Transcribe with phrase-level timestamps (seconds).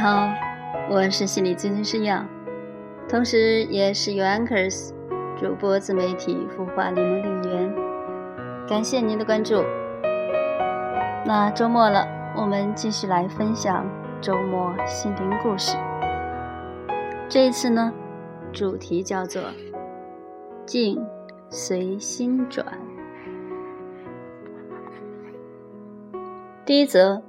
[0.00, 0.32] 你好，
[0.88, 2.26] 我是心理咨询师杨，
[3.06, 4.94] 同时也是 u Anchors
[5.38, 7.70] 主播自媒体孵化联盟的一员。
[8.66, 9.62] 感谢您的关注。
[11.26, 13.86] 那周末了，我们继续来分享
[14.22, 15.76] 周末心灵故事。
[17.28, 17.92] 这一次呢，
[18.54, 19.42] 主题叫做
[20.64, 20.98] “境
[21.50, 22.66] 随心转”。
[26.64, 27.22] 第一则。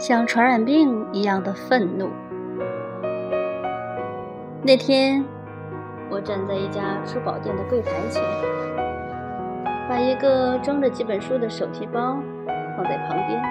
[0.00, 2.08] 像传染病一样的愤怒。
[4.62, 5.22] 那天，
[6.08, 8.22] 我站在一家珠宝店的柜台前，
[9.90, 12.16] 把一个装着几本书的手提包
[12.78, 13.42] 放在旁边。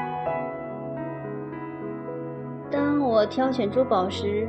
[2.71, 4.47] 当我挑选珠宝时，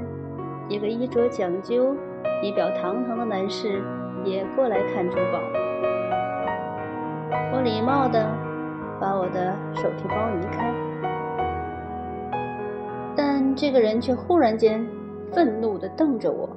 [0.68, 1.95] 一个衣着讲究、
[2.42, 3.82] 仪表堂堂的男士
[4.24, 5.38] 也过来看珠宝。
[7.52, 8.26] 我礼貌地
[8.98, 10.73] 把我的手提包移开。
[13.54, 14.87] 这个人却忽然间
[15.32, 16.48] 愤怒地瞪着我，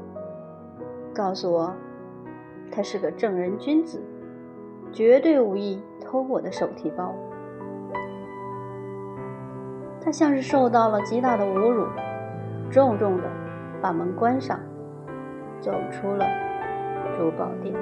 [1.13, 1.73] 告诉我，
[2.71, 4.01] 他是个正人君子，
[4.91, 7.13] 绝对无意偷我的手提包。
[10.01, 11.85] 他像是受到了极大的侮辱，
[12.69, 13.23] 重重地
[13.81, 14.59] 把门关上，
[15.61, 16.25] 走出了
[17.17, 17.73] 珠宝店。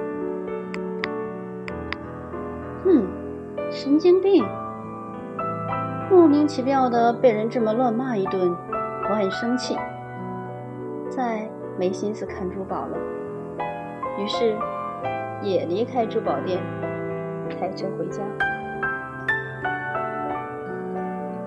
[2.84, 3.06] 哼，
[3.70, 4.44] 神经病！
[6.10, 8.54] 莫名其妙的被人这么乱骂一顿，
[9.12, 9.76] 我很生气，
[11.10, 11.46] 再
[11.78, 12.96] 没心思看珠宝了。
[14.16, 14.56] 于是
[15.42, 16.62] 也离开珠宝店，
[17.50, 18.22] 开车回家。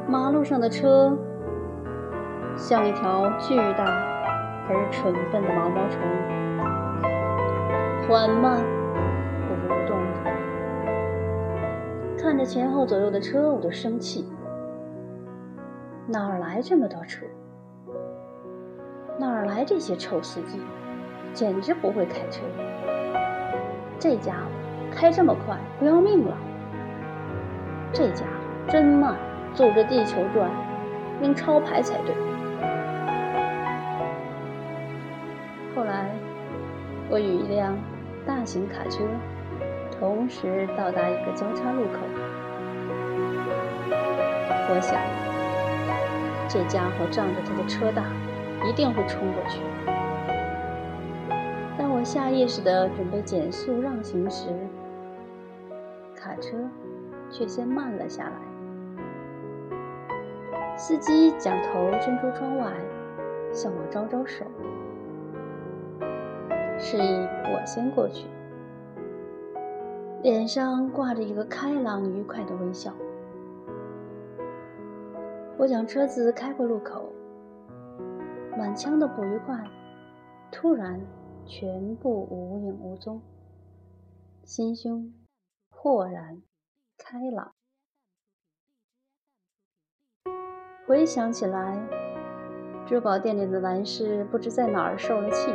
[0.07, 1.17] 马路上的车
[2.55, 3.85] 像一条巨大
[4.69, 5.99] 而蠢笨的毛毛虫，
[8.07, 8.61] 缓慢
[9.49, 9.97] 蠕动。
[12.15, 14.31] 看着前后左右的车，我都生气。
[16.05, 17.25] 哪儿来这么多车？
[19.17, 20.59] 哪儿来这些臭司机？
[21.33, 22.41] 简直不会开车！
[23.99, 24.49] 这家伙
[24.93, 26.37] 开这么快，不要命了！
[27.91, 29.17] 这家伙真慢，
[29.53, 30.49] 走着地球转，
[31.21, 32.15] 应抄牌才对。
[35.75, 36.09] 后来，
[37.09, 37.77] 我与一辆
[38.25, 39.03] 大型卡车
[39.99, 41.99] 同时到达一个交叉路口，
[44.69, 44.99] 我想。
[46.47, 48.03] 这家伙仗着他的车大，
[48.67, 49.61] 一定会冲过去。
[51.77, 54.47] 当我下意识地准备减速让行时，
[56.15, 56.57] 卡车
[57.29, 58.31] 却先慢了下来。
[60.77, 62.71] 司机将头伸出窗外，
[63.53, 64.45] 向我招招手，
[66.77, 68.27] 示意我先过去，
[70.21, 72.91] 脸上挂着一个开朗愉快的微笑。
[75.57, 77.09] 我将车子开过路口，
[78.57, 79.63] 满腔的不愉快
[80.49, 81.01] 突然
[81.45, 83.21] 全部无影无踪，
[84.43, 85.13] 心胸
[85.69, 86.41] 豁然
[86.97, 87.51] 开朗。
[90.87, 91.77] 回想起来，
[92.85, 95.51] 珠宝店里的男士不知在哪儿受了气，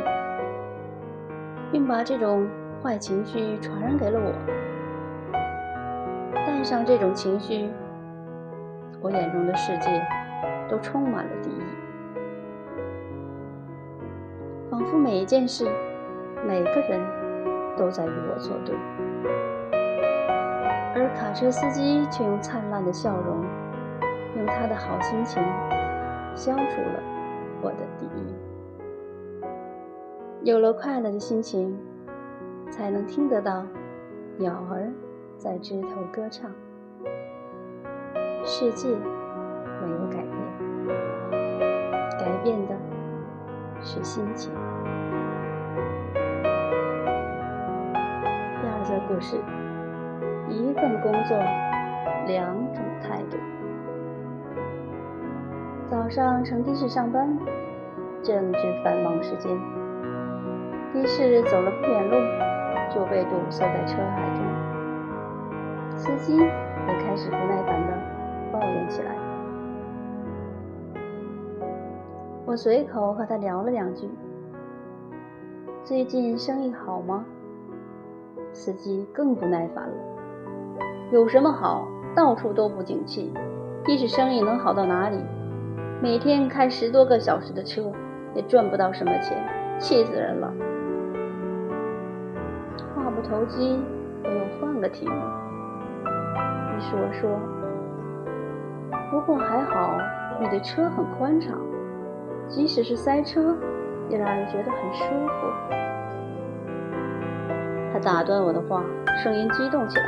[1.71, 2.47] 并把这种
[2.83, 4.31] 坏情绪传染给了我。
[6.45, 7.71] 带上这种情绪。
[9.01, 10.05] 我眼中的世界
[10.69, 11.63] 都充满了敌意，
[14.81, 15.63] 仿佛每一件事、
[16.43, 16.99] 每个人
[17.77, 18.75] 都在与我作对，
[20.95, 23.45] 而卡车司机却用灿烂的笑容，
[24.35, 25.39] 用他的好心情
[26.33, 26.99] 消除了
[27.61, 28.35] 我的敌意。
[30.41, 31.77] 有了快乐的心情，
[32.71, 33.63] 才能听得到
[34.37, 34.91] 鸟儿
[35.37, 36.49] 在枝头歌唱。
[38.43, 40.33] 世界没有改变，
[42.17, 42.75] 改变的
[43.83, 44.53] 是心情。
[48.61, 49.37] 第二则故事：
[50.49, 51.37] 一份工作，
[52.27, 53.37] 两种态度。
[55.89, 57.37] 早上乘的士上班，
[58.23, 59.51] 正值繁忙时间，
[60.93, 62.15] 的士走了不远路，
[62.93, 66.45] 就被堵塞在车海中，司机也
[67.03, 67.97] 开始不耐烦的。
[68.51, 69.15] 抱怨起来，
[72.51, 74.09] 我随口和他聊了两句。
[75.85, 77.23] 最近生意好吗？
[78.51, 79.95] 司机更不耐烦了。
[81.13, 81.87] 有什么好？
[82.13, 83.31] 到处都不景气，
[83.85, 85.17] 即使生意能好到哪里？
[86.01, 87.89] 每天开十多个小时的车，
[88.35, 89.41] 也赚不到什么钱，
[89.79, 90.53] 气死人了。
[92.93, 93.79] 话不投机，
[94.25, 95.13] 我又换个题目。
[96.75, 97.29] 于是我说。
[99.09, 99.97] 不过还好，
[100.41, 101.57] 你的车很宽敞，
[102.51, 103.55] 即使是塞车，
[104.09, 105.47] 也让人觉得很舒服。
[107.93, 108.83] 他打断我的话，
[109.23, 110.05] 声音激动起来：“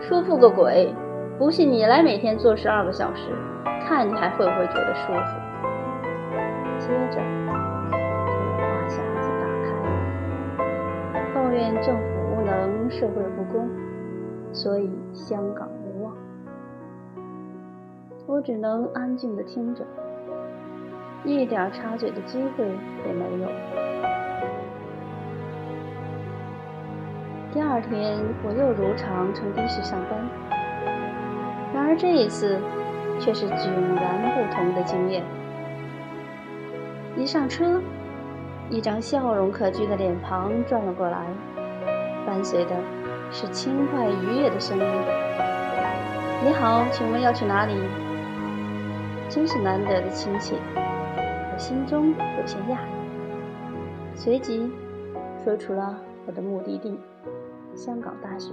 [0.00, 0.94] 舒服个鬼！
[1.36, 3.32] 不信你来每天坐十二个小时，
[3.86, 5.36] 看你还会不会觉得舒服。”
[6.78, 12.02] 接着，他的话匣子打开了，抱怨政府
[12.36, 13.68] 无能，社会不公，
[14.52, 16.14] 所以香港无望。
[18.26, 19.84] 我只能安静地听着，
[21.24, 22.64] 一点插嘴的机会
[23.06, 23.48] 也没有。
[27.52, 30.18] 第二天，我又如常乘的士上班，
[31.74, 32.60] 然而这一次
[33.18, 35.24] 却是迥然不同的经验。
[37.16, 37.80] 一上车，
[38.68, 41.18] 一张笑容可掬的脸庞转了过来，
[42.26, 42.76] 伴随的
[43.32, 44.84] 是轻快愉悦的声音
[46.44, 47.72] ：“你好，请问要去哪里？”
[49.30, 50.56] 真是难得的亲切，
[51.56, 52.78] 心中有些讶异，
[54.14, 54.70] 随即
[55.42, 57.00] 说出了我的目的地——
[57.74, 58.52] 香港大学。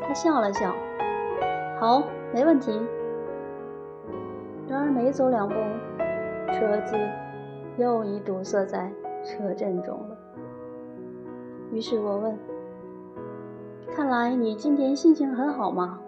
[0.00, 0.74] 他笑了笑
[1.78, 2.02] ：“好，
[2.32, 2.72] 没问题。”
[4.68, 5.54] 然而没走两步，
[6.52, 6.96] 车子
[7.76, 8.90] 又已堵塞在
[9.22, 10.16] 车阵中了。
[11.72, 12.36] 于是我问
[13.94, 16.00] ：“看来你今天心情很好吗？”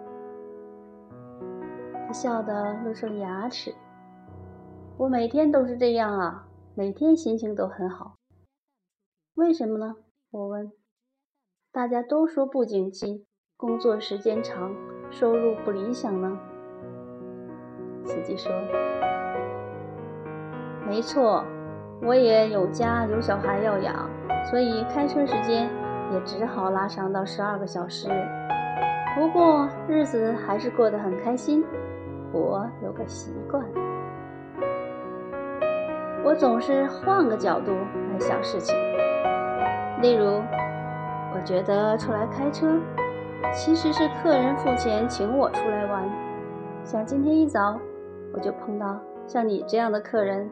[2.07, 3.71] 他笑得露出牙齿。
[4.99, 8.15] 我每天都是这样啊，每天心情都很好。
[9.35, 9.95] 为什么呢？
[10.29, 10.73] 我问。
[11.71, 13.25] 大家都说不景气，
[13.55, 14.75] 工作时间长，
[15.09, 16.37] 收入不理想呢。
[18.03, 18.51] 司机说
[20.85, 21.45] ：“没错，
[22.01, 24.09] 我也有家有小孩要养，
[24.49, 25.69] 所以开车时间
[26.11, 28.09] 也只好拉长到十二个小时。
[29.15, 31.63] 不过日子还是过得很开心。
[32.33, 33.63] 我有个习惯，
[36.29, 37.71] 我总是换个角度
[38.13, 38.75] 来想事情。
[39.99, 40.43] 例如，
[41.33, 42.67] 我觉得出来开车
[43.51, 46.07] 其实是客人付钱请我出来玩，
[46.83, 47.79] 像今天一早。”
[48.31, 50.47] 我就碰到像你这样的客人，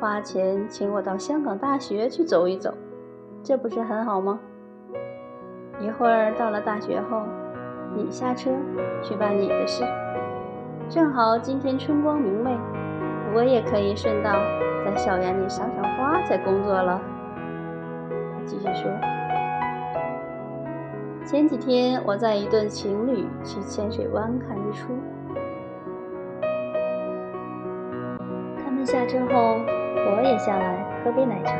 [0.00, 2.74] 花钱请我到香港大学去走一走，
[3.44, 4.40] 这不是很好吗？
[5.78, 7.22] 一会儿到了大学后，
[7.94, 8.50] 你下车
[9.00, 9.84] 去办你的事，
[10.88, 12.58] 正好今天春光明媚，
[13.32, 14.32] 我也可以顺道
[14.92, 17.00] 在校园里赏赏花再工作了。
[18.44, 18.90] 继续说，
[21.24, 24.92] 前几天我在一对情侣去浅水湾看日出。
[28.62, 29.60] 他们下车后，
[30.10, 31.54] 我也下来喝杯奶茶，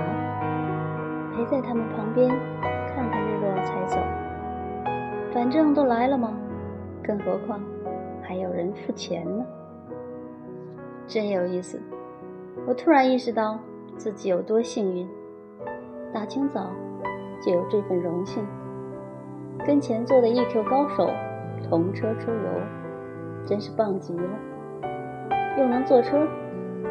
[1.35, 2.29] 陪在他们旁边，
[2.95, 3.97] 看看日落才走。
[5.33, 6.35] 反正都来了嘛，
[7.03, 7.59] 更何况
[8.23, 9.43] 还有人付钱呢。
[11.07, 11.81] 真有意思，
[12.67, 13.59] 我突然意识到
[13.97, 15.09] 自己有多幸运，
[16.13, 16.71] 大清早
[17.45, 18.47] 就有这份荣幸，
[19.67, 21.11] 跟前座的 EQ 高手
[21.69, 22.61] 同车出游，
[23.45, 24.29] 真是棒极了，
[25.59, 26.27] 又能坐车。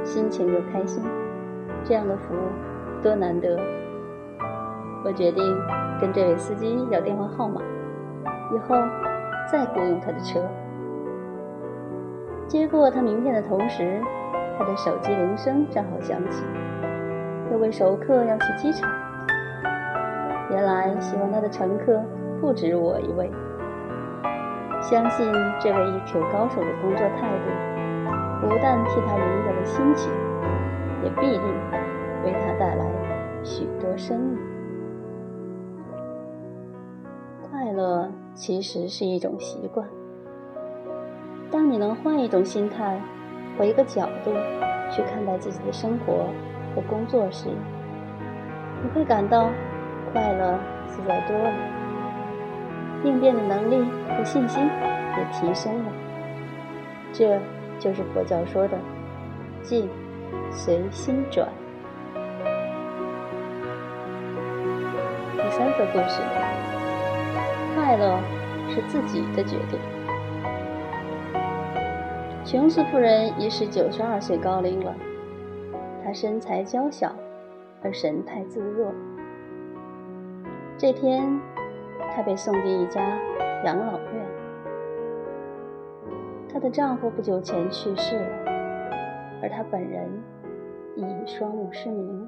[0.03, 1.03] 心情又开心，
[1.83, 3.59] 这样的服务多难得！
[5.03, 5.43] 我决定
[5.99, 7.61] 跟这位司机要电话号码，
[8.55, 8.75] 以后
[9.51, 10.41] 再雇佣他的车。
[12.47, 14.01] 接过他名片的同时，
[14.61, 16.43] 他的手机铃声正好响起，
[17.51, 18.87] 有位熟客要去机场。
[20.51, 21.99] 原来喜欢他的乘客
[22.39, 23.31] 不止我一位。
[24.79, 25.25] 相信
[25.59, 27.49] 这位 EQ 高手的工作态度。
[28.39, 30.11] 不但替他赢得了心情，
[31.03, 31.41] 也必定
[32.23, 32.85] 为他带来
[33.43, 34.37] 许多生意。
[37.49, 39.87] 快乐其实是一种习惯。
[41.49, 42.99] 当你能换一种心态，
[43.61, 44.33] 换一个角度
[44.89, 46.25] 去看待自己的生活
[46.73, 47.47] 和工作时，
[48.81, 49.51] 你会感到
[50.11, 51.53] 快乐自在多了，
[53.03, 53.85] 应变的能力
[54.17, 55.91] 和信心也提升了。
[57.13, 57.39] 这。
[57.79, 58.77] 就是佛教说的
[59.63, 59.89] “境
[60.51, 61.49] 随心转”。
[65.33, 66.21] 第三个故事：
[67.73, 68.19] 快乐
[68.69, 69.79] 是自己的决定。
[72.51, 74.93] 琼斯夫人已是九十二岁高龄了，
[76.03, 77.15] 她身材娇小，
[77.81, 78.91] 而神态自若。
[80.77, 81.39] 这天，
[82.13, 83.17] 她被送进一家
[83.63, 84.25] 养老院。
[86.51, 88.29] 她的丈夫不久前去世了，
[89.41, 90.09] 而她本人
[90.97, 92.27] 已双目失明，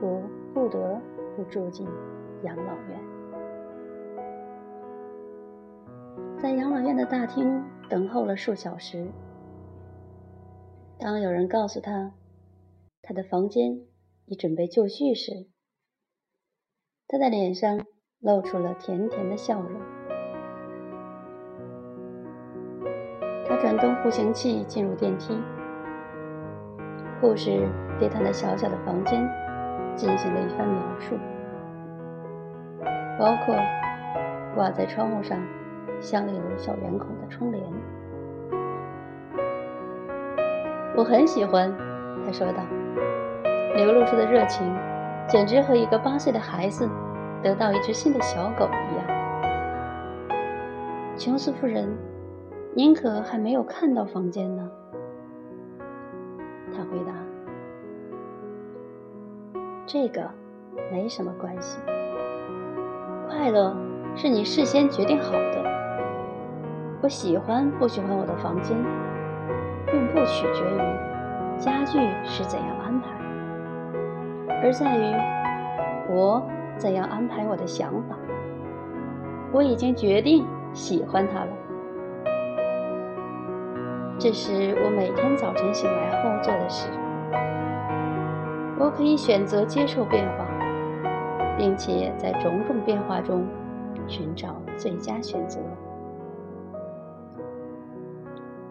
[0.00, 0.20] 故
[0.52, 1.00] 不得
[1.36, 1.86] 不住进
[2.42, 2.98] 养老院。
[6.40, 7.62] 在养老院的大厅
[7.92, 9.06] 等候了数小时，
[10.98, 12.14] 当有人告诉他，
[13.02, 13.80] 他的房间
[14.24, 15.30] 已准备就绪时，
[17.06, 17.84] 他的脸上
[18.18, 19.78] 露出了甜甜的笑容。
[23.46, 25.38] 他转动步行器进入电梯，
[27.20, 27.68] 护士
[27.98, 29.22] 对他那小小的房间
[29.94, 31.14] 进行了一番描述，
[33.18, 33.54] 包括
[34.54, 35.38] 挂在窗户上
[36.02, 37.62] 镶有小圆孔的窗帘。
[40.96, 41.72] 我很喜欢，
[42.26, 42.62] 他说道，
[43.76, 44.70] 流露出的热情，
[45.28, 46.86] 简直和一个八岁的孩子
[47.42, 49.06] 得到一只新的小狗一样。
[51.16, 51.88] 琼斯夫人，
[52.74, 54.68] 您可还没有看到房间呢？
[56.76, 57.14] 他回答
[59.86, 60.28] ：“这个
[60.90, 61.80] 没什么关系，
[63.28, 63.76] 快乐
[64.16, 65.71] 是你事先决定好的。
[67.02, 68.76] 我喜欢不喜欢我的房间。”
[69.90, 73.08] 并不取决于家具是怎样安排，
[74.62, 75.14] 而在于
[76.08, 76.42] 我
[76.78, 78.16] 怎样安排我的想法。
[79.52, 81.48] 我已经决定喜欢它了。
[84.18, 86.88] 这是我每天早晨醒来后做的事。
[88.78, 90.46] 我可以选择接受变化，
[91.58, 93.46] 并且在种种变化中
[94.06, 95.60] 寻找最佳选择。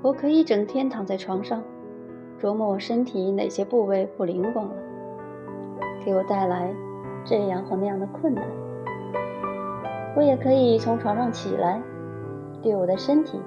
[0.03, 1.61] 我可以整天躺在床上，
[2.41, 4.73] 琢磨我身体哪些部位不灵光了，
[6.03, 6.73] 给我带来
[7.23, 8.43] 这样或那样的困难。
[10.15, 11.79] 我也可以从床上起来，
[12.63, 13.39] 对我的身体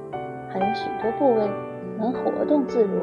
[0.48, 1.50] 还有许多部位
[1.98, 3.00] 能活动自如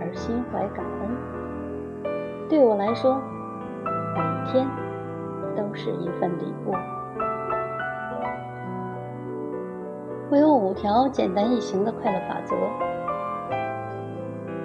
[0.00, 2.08] 而心怀感恩。
[2.48, 3.20] 对我来说，
[4.14, 4.66] 每一天
[5.54, 6.72] 都是一份礼物。
[10.30, 12.54] 我有五条简单易行的快乐法则：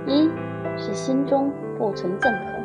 [0.05, 0.29] 一
[0.77, 2.63] 是心中不存憎恨；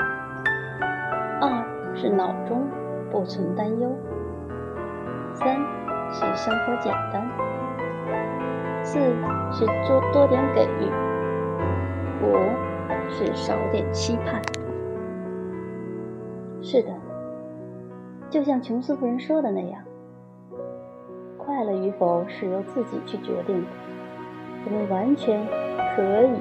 [1.40, 2.68] 二是脑中
[3.10, 3.88] 不存担忧；
[5.32, 5.56] 三
[6.12, 7.22] 是生活简单；
[8.84, 8.98] 四
[9.50, 10.92] 是多多点给予；
[12.22, 12.36] 五
[13.08, 14.42] 是少点期盼。
[16.60, 16.92] 是的，
[18.28, 19.82] 就像琼斯夫人说的那样。
[21.60, 23.68] 快乐与否是由自己去决定的，
[24.64, 25.46] 我们完全
[25.94, 26.40] 可以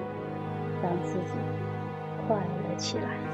[0.81, 1.33] 让自己
[2.25, 3.28] 快乐起来。